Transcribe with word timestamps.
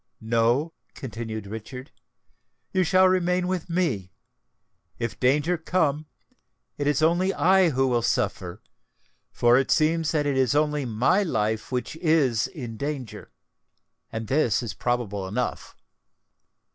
No," 0.19 0.73
continued 0.95 1.45
Richard, 1.45 1.91
"you 2.73 2.83
shall 2.83 3.07
remain 3.07 3.47
with 3.47 3.69
me. 3.69 4.11
If 4.97 5.19
danger 5.19 5.59
come, 5.59 6.07
it 6.75 6.87
is 6.87 7.03
only 7.03 7.31
I 7.35 7.69
who 7.69 7.87
will 7.87 8.01
suffer—for 8.01 9.57
it 9.59 9.69
seems 9.69 10.11
that 10.11 10.25
it 10.25 10.37
is 10.37 10.55
only 10.55 10.85
my 10.85 11.21
life 11.21 11.71
which 11.71 11.95
is 11.97 12.47
in 12.47 12.77
danger. 12.77 13.31
And 14.11 14.25
this 14.25 14.63
is 14.63 14.73
probable 14.73 15.27
enough." 15.27 15.75